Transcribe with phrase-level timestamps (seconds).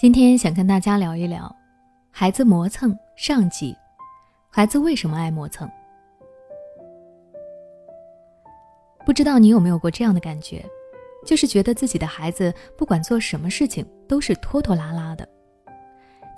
[0.00, 1.52] 今天想跟大家聊一聊，
[2.12, 3.76] 孩子磨蹭上集。
[4.48, 5.68] 孩子为什么爱磨蹭？
[9.04, 10.64] 不知道你有没有过这样的感觉，
[11.26, 15.28] 就是觉得自己的孩子不管做什么事情都是拖拖拉拉的，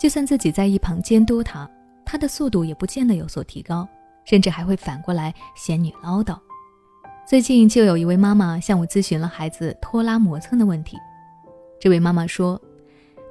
[0.00, 1.70] 就算自己在一旁监督他，
[2.02, 3.86] 他的速度也不见得有所提高，
[4.24, 6.34] 甚至还会反过来嫌你唠叨。
[7.26, 10.96] 最近就有一位妈妈向我咨询了孩子拖拉磨蹭的问题，
[11.78, 12.58] 这位妈妈说。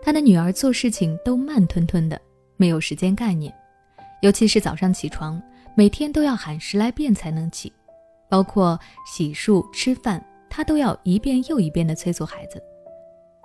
[0.01, 2.19] 他的女儿做事情都慢吞吞的，
[2.57, 3.53] 没有时间概念，
[4.21, 5.41] 尤其是早上起床，
[5.75, 7.71] 每天都要喊十来遍才能起，
[8.29, 12.61] 包括洗漱、吃饭，他都要一遍又一遍的催促孩子。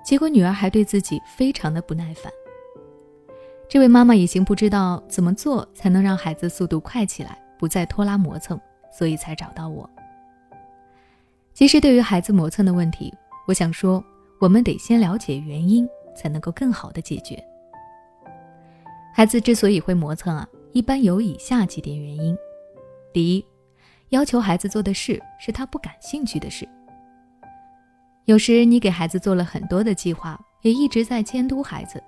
[0.04, 2.32] 结果女儿还对自己非常的不耐烦。
[3.68, 8.60] 这位妈妈已经不知道怎么做才能让孩子速度快起来，不再拖拉磨蹭，
[8.92, 9.88] 所以才找到我。
[11.55, 13.12] 其实对于孩子磨蹭的问题，
[13.46, 14.05] 我想说，
[14.41, 15.88] 我们得先了解原因。
[16.14, 17.42] 才能够更好的解决。
[19.12, 22.36] 孩子之所以会磨蹭啊，一般有以下几点原因：
[23.12, 23.44] 第一，
[24.08, 26.69] 要求孩子做的事是他不感兴趣的事。
[28.25, 32.03] 有时你给孩子做了很多的计划，也一直在监督孩子，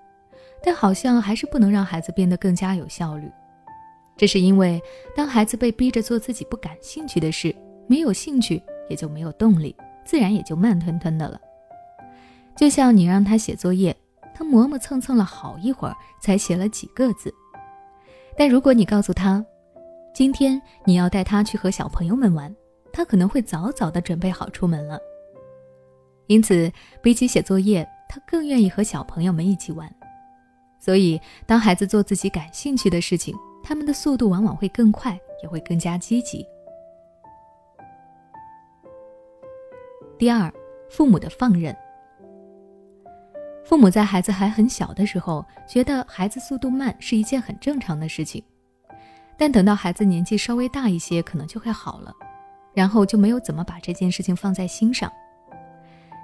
[0.63, 3.31] 但好像还是不能让孩子变得更加有效率。
[4.17, 4.81] 这是因为，
[5.15, 7.55] 当孩子被逼着做自己不感兴趣的事，
[7.87, 11.39] 没有兴趣也就没有动力，自然也就慢吞吞的了。
[12.57, 13.95] 就像你让他写作业，
[14.37, 17.35] 他磨磨蹭蹭了好一会儿才写了几个字。
[18.37, 19.43] 但如果你告诉他，
[20.13, 22.55] 今天你要带他去和小朋友们玩，
[22.93, 25.01] 他可能会早早的准备好出门了。
[26.27, 26.71] 因此，
[27.03, 29.91] 比起写作业，他更愿意和小朋友们一起玩。
[30.79, 36.47] 所以，当孩子做自己感兴趣的事情，他们的速度往往会更快，也会更加积极。
[40.19, 40.53] 第二，
[40.91, 41.75] 父母的放任。
[43.67, 48.41] 父母在孩子还很小的时候，觉得孩子速度慢是一件很正常的事情，
[49.37, 52.15] 但等到孩子年纪稍微大一些，可能就会好了，
[52.75, 55.13] 然后就没有怎么把这件事情放在心上。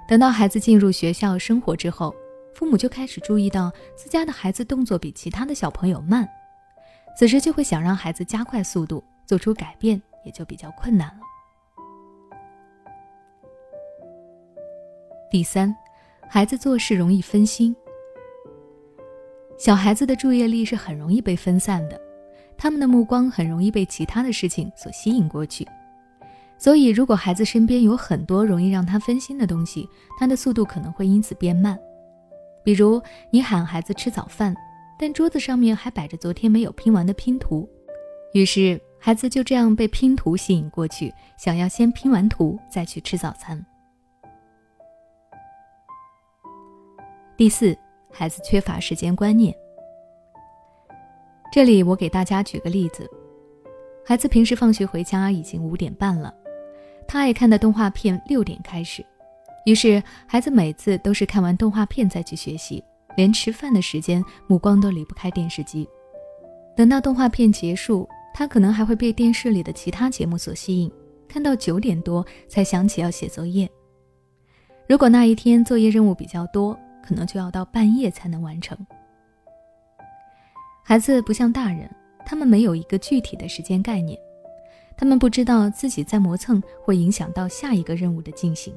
[0.07, 2.15] 等到孩子进入学校生活之后，
[2.55, 6.25] 父母就开始注意到自家的孩子动作比其他的小朋友慢，
[7.17, 11.19] 此时就会想让孩子加快速度，做出改变也就比较困难了。
[15.29, 15.75] 第三。
[16.33, 17.75] 孩子做事容易分心，
[19.55, 22.01] 小孩子的注意力是很容易被分散的，
[22.57, 25.63] 他们的目光很容易被其他的事情所吸引过去。
[26.57, 31.77] 所以，如果孩子身边有很多容易让他分心的东西，他的速度可能会因此变慢。
[32.63, 32.99] 比如，
[33.29, 34.55] 你喊孩子吃早饭，
[34.97, 37.69] 但桌子上面还摆着昨天没有拼完的拼图，
[38.33, 43.63] 于是孩子就这样被拼图吸引过去，想要先拼完图再去吃早餐。
[47.35, 47.75] 第四，
[48.11, 49.53] 孩子缺乏时间观念。
[51.51, 53.09] 这里我给大家举个例子：
[54.05, 56.31] 孩子平时放学回家已经五点半了，
[57.07, 59.03] 他爱看的动画片六点开始，
[59.65, 62.83] 于是孩子每次都是看完动画片再去学习，
[63.17, 65.89] 连吃饭的时间目光都离不开电视机。
[66.75, 70.91] 等到动画片结束，他可能还会被电视里的其他节目所吸引，
[71.27, 73.67] 看到九点多才想起要写作业。
[74.87, 78.77] 如果那一天作业任务比较多，可能就要到半夜才能完成。
[80.83, 81.89] 孩子不像大人，
[82.25, 84.19] 他们没有一个具体的时间概念，
[84.97, 88.75] 他们不知道自己在磨蹭会影响到下一个任务的进行。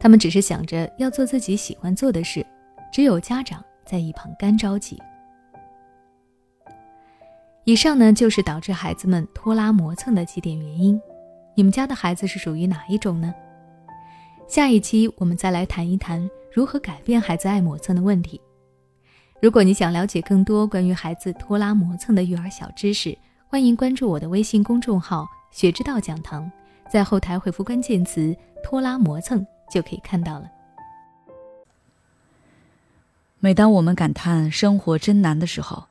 [0.00, 2.44] 他们只是想着要做自己喜欢做的事，
[2.92, 5.00] 只有家长在一旁干着急。
[7.64, 11.00] 以上呢，就是导致孩子们拖拉磨蹭的几点原因。
[11.54, 13.32] 你们家的孩子是属于哪一种呢？
[14.48, 16.28] 下一期我们再来谈一谈。
[16.54, 18.38] 如何改变孩子爱磨蹭的问题？
[19.40, 23.16] 如果你想了解更多关于孩子拖拉磨蹭的育儿小知识，
[23.48, 26.50] 欢迎关注我的微信公众号“学之道讲堂”，
[26.92, 30.50] 在后台回复关键词“拖拉磨蹭”就可以看到了。
[33.38, 35.86] 每当我们感叹生活真难的时候，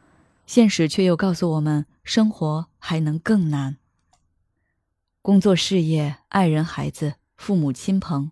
[0.45, 3.77] 现实却又告诉我们，生活还能更难。
[5.23, 8.31] 工作、事业、爱人、孩子、父母亲朋。